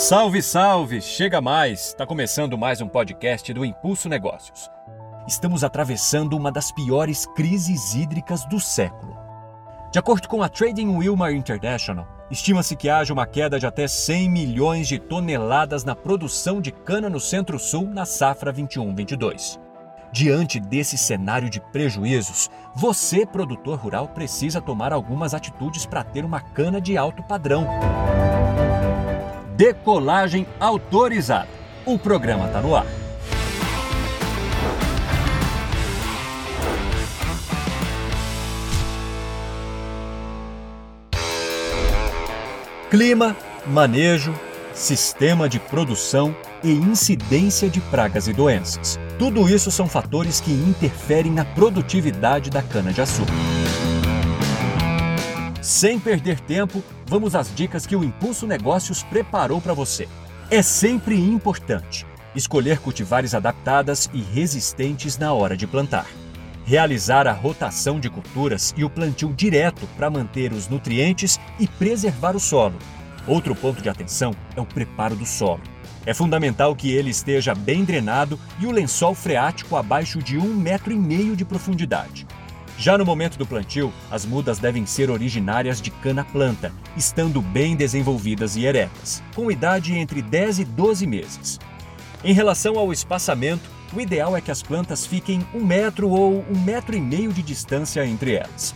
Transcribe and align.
Salve, 0.00 0.40
salve! 0.40 1.02
Chega 1.02 1.42
mais! 1.42 1.88
Está 1.88 2.06
começando 2.06 2.56
mais 2.56 2.80
um 2.80 2.88
podcast 2.88 3.52
do 3.52 3.66
Impulso 3.66 4.08
Negócios. 4.08 4.70
Estamos 5.28 5.62
atravessando 5.62 6.38
uma 6.38 6.50
das 6.50 6.72
piores 6.72 7.26
crises 7.36 7.94
hídricas 7.94 8.46
do 8.46 8.58
século. 8.58 9.14
De 9.92 9.98
acordo 9.98 10.26
com 10.26 10.42
a 10.42 10.48
Trading 10.48 10.88
Wilmar 10.88 11.34
International, 11.34 12.08
estima-se 12.30 12.76
que 12.76 12.88
haja 12.88 13.12
uma 13.12 13.26
queda 13.26 13.60
de 13.60 13.66
até 13.66 13.86
100 13.86 14.30
milhões 14.30 14.88
de 14.88 14.98
toneladas 14.98 15.84
na 15.84 15.94
produção 15.94 16.62
de 16.62 16.72
cana 16.72 17.10
no 17.10 17.20
Centro-Sul 17.20 17.86
na 17.86 18.06
safra 18.06 18.54
21-22. 18.54 19.60
Diante 20.10 20.58
desse 20.58 20.96
cenário 20.96 21.50
de 21.50 21.60
prejuízos, 21.60 22.48
você, 22.74 23.26
produtor 23.26 23.78
rural, 23.78 24.08
precisa 24.08 24.62
tomar 24.62 24.94
algumas 24.94 25.34
atitudes 25.34 25.84
para 25.84 26.02
ter 26.02 26.24
uma 26.24 26.40
cana 26.40 26.80
de 26.80 26.96
alto 26.96 27.22
padrão. 27.22 27.66
Decolagem 29.60 30.46
autorizada. 30.58 31.46
O 31.84 31.98
programa 31.98 32.46
está 32.46 32.62
no 32.62 32.74
ar. 32.74 32.86
Clima, 42.90 43.36
manejo, 43.66 44.34
sistema 44.72 45.46
de 45.46 45.60
produção 45.60 46.34
e 46.64 46.72
incidência 46.72 47.68
de 47.68 47.82
pragas 47.82 48.28
e 48.28 48.32
doenças. 48.32 48.98
Tudo 49.18 49.46
isso 49.46 49.70
são 49.70 49.86
fatores 49.86 50.40
que 50.40 50.52
interferem 50.52 51.30
na 51.30 51.44
produtividade 51.44 52.48
da 52.48 52.62
cana-de-açúcar. 52.62 53.34
Sem 55.62 55.98
perder 55.98 56.40
tempo, 56.40 56.82
vamos 57.06 57.34
às 57.34 57.54
dicas 57.54 57.86
que 57.86 57.94
o 57.94 58.02
Impulso 58.02 58.46
Negócios 58.46 59.02
preparou 59.02 59.60
para 59.60 59.74
você. 59.74 60.08
É 60.50 60.62
sempre 60.62 61.18
importante 61.18 62.06
escolher 62.34 62.78
cultivares 62.78 63.34
adaptadas 63.34 64.08
e 64.14 64.22
resistentes 64.22 65.18
na 65.18 65.32
hora 65.34 65.56
de 65.56 65.66
plantar. 65.66 66.06
Realizar 66.64 67.26
a 67.26 67.32
rotação 67.32 68.00
de 68.00 68.08
culturas 68.08 68.72
e 68.76 68.84
o 68.84 68.90
plantio 68.90 69.34
direto 69.34 69.86
para 69.96 70.08
manter 70.08 70.52
os 70.52 70.68
nutrientes 70.68 71.38
e 71.58 71.66
preservar 71.66 72.36
o 72.36 72.40
solo. 72.40 72.78
Outro 73.26 73.54
ponto 73.54 73.82
de 73.82 73.88
atenção 73.88 74.32
é 74.56 74.60
o 74.60 74.66
preparo 74.66 75.14
do 75.14 75.26
solo. 75.26 75.60
É 76.06 76.14
fundamental 76.14 76.74
que 76.74 76.90
ele 76.90 77.10
esteja 77.10 77.54
bem 77.54 77.84
drenado 77.84 78.38
e 78.58 78.66
o 78.66 78.70
lençol 78.70 79.14
freático 79.14 79.76
abaixo 79.76 80.22
de 80.22 80.38
um 80.38 80.54
metro 80.54 80.92
e 80.92 80.96
meio 80.96 81.36
de 81.36 81.44
profundidade. 81.44 82.26
Já 82.80 82.96
no 82.96 83.04
momento 83.04 83.36
do 83.36 83.44
plantio, 83.44 83.92
as 84.10 84.24
mudas 84.24 84.58
devem 84.58 84.86
ser 84.86 85.10
originárias 85.10 85.82
de 85.82 85.90
cana-planta, 85.90 86.72
estando 86.96 87.42
bem 87.42 87.76
desenvolvidas 87.76 88.56
e 88.56 88.64
eretas, 88.64 89.22
com 89.34 89.50
idade 89.50 89.94
entre 89.94 90.22
10 90.22 90.60
e 90.60 90.64
12 90.64 91.06
meses. 91.06 91.60
Em 92.24 92.32
relação 92.32 92.78
ao 92.78 92.90
espaçamento, 92.90 93.68
o 93.92 94.00
ideal 94.00 94.34
é 94.34 94.40
que 94.40 94.50
as 94.50 94.62
plantas 94.62 95.04
fiquem 95.04 95.46
um 95.52 95.62
metro 95.62 96.08
ou 96.08 96.42
um 96.50 96.58
metro 96.58 96.96
e 96.96 97.00
meio 97.02 97.34
de 97.34 97.42
distância 97.42 98.02
entre 98.06 98.36
elas. 98.36 98.74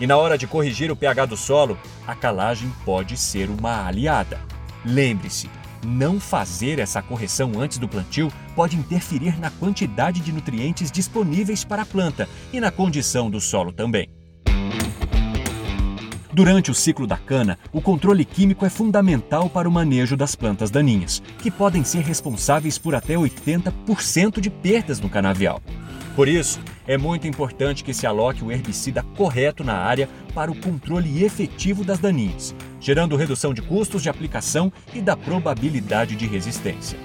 E 0.00 0.06
na 0.06 0.16
hora 0.16 0.36
de 0.36 0.48
corrigir 0.48 0.90
o 0.90 0.96
pH 0.96 1.26
do 1.26 1.36
solo, 1.36 1.78
a 2.08 2.14
calagem 2.16 2.72
pode 2.84 3.16
ser 3.16 3.48
uma 3.48 3.86
aliada. 3.86 4.40
Lembre-se, 4.84 5.48
não 5.84 6.18
fazer 6.18 6.78
essa 6.78 7.02
correção 7.02 7.52
antes 7.58 7.78
do 7.78 7.88
plantio 7.88 8.32
pode 8.54 8.76
interferir 8.76 9.38
na 9.38 9.50
quantidade 9.50 10.20
de 10.20 10.32
nutrientes 10.32 10.90
disponíveis 10.90 11.64
para 11.64 11.82
a 11.82 11.86
planta 11.86 12.28
e 12.52 12.60
na 12.60 12.70
condição 12.70 13.30
do 13.30 13.40
solo 13.40 13.72
também. 13.72 14.08
Durante 16.34 16.68
o 16.68 16.74
ciclo 16.74 17.06
da 17.06 17.16
cana, 17.16 17.56
o 17.72 17.80
controle 17.80 18.24
químico 18.24 18.66
é 18.66 18.68
fundamental 18.68 19.48
para 19.48 19.68
o 19.68 19.72
manejo 19.72 20.16
das 20.16 20.34
plantas 20.34 20.68
daninhas, 20.68 21.22
que 21.38 21.48
podem 21.48 21.84
ser 21.84 22.00
responsáveis 22.00 22.76
por 22.76 22.92
até 22.92 23.14
80% 23.14 24.40
de 24.40 24.50
perdas 24.50 24.98
no 24.98 25.08
canavial. 25.08 25.62
Por 26.16 26.26
isso, 26.26 26.60
é 26.88 26.98
muito 26.98 27.28
importante 27.28 27.84
que 27.84 27.94
se 27.94 28.04
aloque 28.04 28.42
o 28.42 28.50
herbicida 28.50 29.04
correto 29.16 29.62
na 29.62 29.74
área 29.74 30.08
para 30.34 30.50
o 30.50 30.56
controle 30.56 31.24
efetivo 31.24 31.84
das 31.84 32.00
daninhas, 32.00 32.52
gerando 32.84 33.16
redução 33.16 33.52
de 33.54 33.62
custos 33.62 34.02
de 34.02 34.10
aplicação 34.10 34.70
e 34.92 35.00
da 35.00 35.16
probabilidade 35.16 36.14
de 36.14 36.26
resistência. 36.26 36.98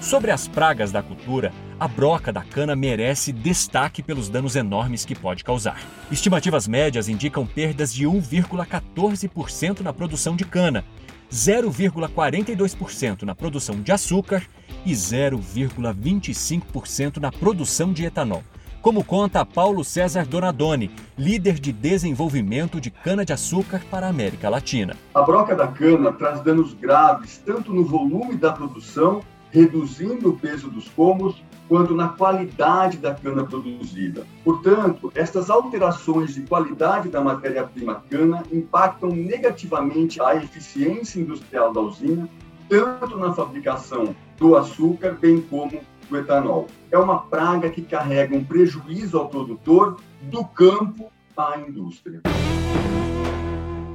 Sobre 0.00 0.32
as 0.32 0.48
pragas 0.48 0.90
da 0.90 1.04
cultura, 1.04 1.52
a 1.78 1.86
broca 1.86 2.32
da 2.32 2.42
cana 2.42 2.74
merece 2.74 3.30
destaque 3.32 4.02
pelos 4.02 4.28
danos 4.28 4.56
enormes 4.56 5.04
que 5.04 5.14
pode 5.14 5.44
causar. 5.44 5.80
Estimativas 6.10 6.66
médias 6.66 7.08
indicam 7.08 7.46
perdas 7.46 7.94
de 7.94 8.06
1,14% 8.06 9.82
na 9.82 9.92
produção 9.92 10.34
de 10.34 10.44
cana, 10.44 10.84
0,42% 11.32 13.22
na 13.22 13.36
produção 13.36 13.80
de 13.80 13.92
açúcar 13.92 14.42
e 14.84 14.92
0,25% 14.92 17.18
na 17.18 17.30
produção 17.30 17.92
de 17.92 18.04
etanol. 18.04 18.42
Como 18.84 19.02
conta 19.02 19.46
Paulo 19.46 19.82
César 19.82 20.26
Donadoni, 20.26 20.90
líder 21.16 21.54
de 21.54 21.72
desenvolvimento 21.72 22.78
de 22.78 22.90
cana-de-açúcar 22.90 23.80
para 23.90 24.06
a 24.06 24.10
América 24.10 24.50
Latina. 24.50 24.94
A 25.14 25.22
broca 25.22 25.56
da 25.56 25.68
cana 25.68 26.12
traz 26.12 26.42
danos 26.42 26.74
graves 26.74 27.38
tanto 27.38 27.72
no 27.72 27.82
volume 27.82 28.36
da 28.36 28.52
produção, 28.52 29.22
reduzindo 29.50 30.28
o 30.28 30.36
peso 30.38 30.68
dos 30.68 30.86
pomos, 30.86 31.42
quanto 31.66 31.94
na 31.94 32.08
qualidade 32.08 32.98
da 32.98 33.14
cana 33.14 33.44
produzida. 33.44 34.26
Portanto, 34.44 35.10
estas 35.14 35.48
alterações 35.48 36.34
de 36.34 36.42
qualidade 36.42 37.08
da 37.08 37.22
matéria-prima 37.22 38.04
cana 38.10 38.42
impactam 38.52 39.08
negativamente 39.08 40.20
a 40.20 40.36
eficiência 40.36 41.18
industrial 41.18 41.72
da 41.72 41.80
usina, 41.80 42.28
tanto 42.68 43.16
na 43.16 43.32
fabricação 43.32 44.14
do 44.36 44.54
açúcar, 44.56 45.16
bem 45.18 45.40
como 45.40 45.80
do 46.08 46.18
etanol. 46.18 46.68
É 46.90 46.98
uma 46.98 47.18
praga 47.20 47.70
que 47.70 47.82
carrega 47.82 48.36
um 48.36 48.44
prejuízo 48.44 49.18
ao 49.18 49.28
produtor 49.28 49.96
do 50.22 50.44
campo 50.44 51.10
à 51.36 51.58
indústria. 51.58 52.20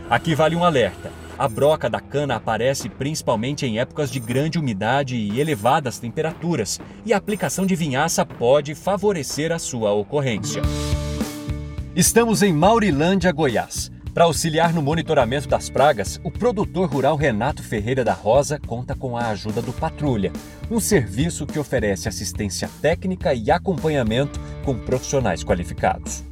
Aqui 0.09 0.33
vale 0.33 0.55
um 0.55 0.63
alerta. 0.63 1.11
A 1.37 1.47
broca 1.47 1.89
da 1.89 2.01
cana 2.01 2.35
aparece 2.35 2.89
principalmente 2.89 3.65
em 3.65 3.79
épocas 3.79 4.11
de 4.11 4.19
grande 4.19 4.59
umidade 4.59 5.15
e 5.15 5.39
elevadas 5.39 5.97
temperaturas, 5.97 6.81
e 7.05 7.13
a 7.13 7.17
aplicação 7.17 7.65
de 7.65 7.75
vinhaça 7.75 8.25
pode 8.25 8.75
favorecer 8.75 9.51
a 9.51 9.59
sua 9.59 9.93
ocorrência. 9.93 10.61
Estamos 11.95 12.41
em 12.41 12.51
Maurilândia, 12.51 13.31
Goiás. 13.31 13.89
Para 14.13 14.25
auxiliar 14.25 14.73
no 14.73 14.81
monitoramento 14.81 15.47
das 15.47 15.69
pragas, 15.69 16.19
o 16.23 16.31
produtor 16.31 16.89
rural 16.89 17.15
Renato 17.15 17.61
Ferreira 17.61 18.03
da 18.03 18.11
Rosa 18.11 18.59
conta 18.59 18.95
com 18.95 19.15
a 19.15 19.27
ajuda 19.27 19.61
do 19.61 19.71
Patrulha, 19.71 20.33
um 20.69 20.79
serviço 20.79 21.45
que 21.45 21.59
oferece 21.59 22.09
assistência 22.09 22.67
técnica 22.81 23.35
e 23.35 23.51
acompanhamento 23.51 24.39
com 24.65 24.79
profissionais 24.79 25.43
qualificados. 25.43 26.23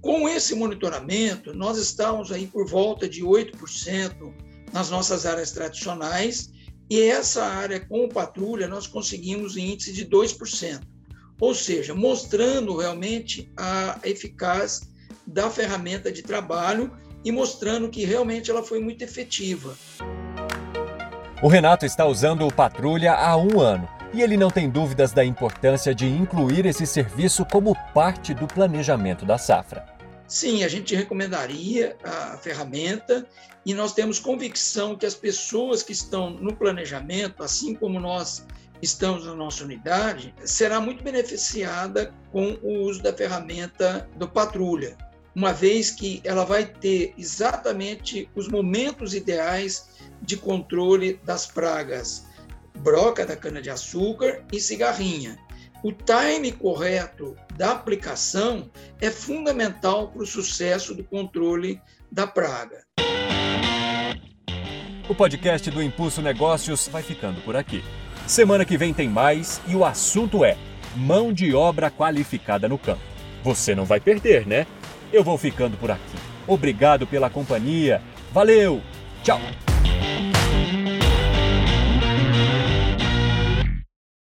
Com 0.00 0.28
esse 0.28 0.54
monitoramento, 0.54 1.52
nós 1.52 1.76
estamos 1.76 2.30
aí 2.30 2.46
por 2.46 2.68
volta 2.68 3.08
de 3.08 3.22
8% 3.22 4.32
nas 4.72 4.90
nossas 4.90 5.26
áreas 5.26 5.50
tradicionais 5.50 6.52
e 6.88 7.00
essa 7.00 7.44
área 7.44 7.80
com 7.80 8.04
o 8.04 8.08
Patrulha 8.08 8.68
nós 8.68 8.86
conseguimos 8.86 9.56
índice 9.56 9.92
de 9.92 10.06
2%, 10.06 10.82
ou 11.40 11.52
seja, 11.52 11.94
mostrando 11.96 12.76
realmente 12.76 13.50
a 13.56 13.98
eficácia 14.04 14.86
da 15.26 15.50
ferramenta 15.50 16.12
de 16.12 16.22
trabalho 16.22 16.92
e 17.24 17.32
mostrando 17.32 17.88
que 17.88 18.04
realmente 18.04 18.50
ela 18.50 18.62
foi 18.62 18.78
muito 18.78 19.02
efetiva. 19.02 19.74
O 21.42 21.48
Renato 21.48 21.84
está 21.84 22.06
usando 22.06 22.46
o 22.46 22.52
Patrulha 22.52 23.12
há 23.12 23.36
um 23.36 23.60
ano 23.60 23.88
e 24.12 24.22
ele 24.22 24.36
não 24.36 24.50
tem 24.50 24.70
dúvidas 24.70 25.12
da 25.12 25.24
importância 25.24 25.94
de 25.94 26.06
incluir 26.06 26.64
esse 26.66 26.86
serviço 26.86 27.44
como 27.44 27.76
parte 27.92 28.32
do 28.32 28.46
planejamento 28.46 29.24
da 29.24 29.36
safra. 29.36 29.84
Sim, 30.26 30.64
a 30.64 30.68
gente 30.68 30.94
recomendaria 30.94 31.96
a 32.02 32.38
ferramenta 32.38 33.26
e 33.66 33.74
nós 33.74 33.92
temos 33.92 34.18
convicção 34.18 34.96
que 34.96 35.04
as 35.04 35.14
pessoas 35.14 35.82
que 35.82 35.92
estão 35.92 36.30
no 36.30 36.54
planejamento, 36.54 37.42
assim 37.42 37.74
como 37.74 38.00
nós 38.00 38.46
estamos 38.80 39.26
na 39.26 39.34
nossa 39.34 39.64
unidade, 39.64 40.34
será 40.44 40.80
muito 40.80 41.02
beneficiada 41.02 42.12
com 42.30 42.56
o 42.62 42.84
uso 42.84 43.02
da 43.02 43.12
ferramenta 43.12 44.08
do 44.16 44.28
Patrulha 44.28 44.96
uma 45.34 45.52
vez 45.52 45.90
que 45.90 46.20
ela 46.24 46.44
vai 46.44 46.64
ter 46.64 47.12
exatamente 47.18 48.28
os 48.34 48.48
momentos 48.48 49.14
ideais 49.14 49.88
de 50.22 50.36
controle 50.36 51.20
das 51.24 51.46
pragas 51.46 52.26
broca 52.78 53.24
da 53.24 53.36
cana-de-açúcar 53.36 54.42
e 54.52 54.60
cigarrinha. 54.60 55.38
O 55.82 55.92
time 55.92 56.50
correto 56.50 57.36
da 57.56 57.72
aplicação 57.72 58.70
é 59.00 59.10
fundamental 59.10 60.08
para 60.08 60.22
o 60.22 60.26
sucesso 60.26 60.94
do 60.94 61.04
controle 61.04 61.80
da 62.10 62.26
praga. 62.26 62.84
O 65.08 65.14
podcast 65.14 65.70
do 65.70 65.82
Impulso 65.82 66.22
Negócios 66.22 66.88
vai 66.88 67.02
ficando 67.02 67.40
por 67.42 67.54
aqui. 67.54 67.84
Semana 68.26 68.64
que 68.64 68.78
vem 68.78 68.94
tem 68.94 69.08
mais 69.08 69.60
e 69.68 69.76
o 69.76 69.84
assunto 69.84 70.44
é 70.44 70.56
mão 70.96 71.32
de 71.32 71.54
obra 71.54 71.90
qualificada 71.90 72.66
no 72.66 72.78
campo. 72.78 73.02
Você 73.42 73.74
não 73.74 73.84
vai 73.84 74.00
perder, 74.00 74.46
né? 74.46 74.66
Eu 75.14 75.22
vou 75.22 75.38
ficando 75.38 75.76
por 75.76 75.92
aqui. 75.92 76.16
Obrigado 76.44 77.06
pela 77.06 77.30
companhia. 77.30 78.02
Valeu! 78.32 78.82
Tchau! 79.22 79.40